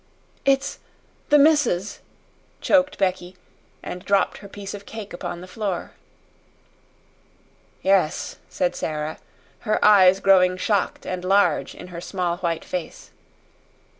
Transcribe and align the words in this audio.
"It's 0.45 0.79
the 1.29 1.37
missus!" 1.37 1.99
choked 2.59 2.97
Becky, 2.97 3.35
and 3.83 4.03
dropped 4.03 4.39
her 4.39 4.49
piece 4.49 4.73
of 4.73 4.87
cake 4.87 5.13
upon 5.13 5.41
the 5.41 5.47
floor. 5.47 5.91
"Yes," 7.83 8.37
said 8.49 8.75
Sara, 8.75 9.19
her 9.59 9.77
eyes 9.85 10.19
growing 10.19 10.57
shocked 10.57 11.05
and 11.05 11.23
large 11.23 11.75
in 11.75 11.89
her 11.89 12.01
small 12.01 12.37
white 12.37 12.65
face. 12.65 13.11